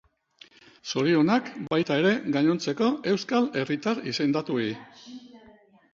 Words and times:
Zorionak, 0.93 1.51
baita 1.75 1.99
ere, 2.03 2.13
gainontzeko 2.37 2.89
euskal 3.13 3.47
herritar 3.61 4.03
izendatuei. 4.13 4.69